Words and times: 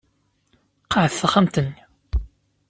Qɛed 0.91 1.11
taxxamt-nni. 1.13 1.81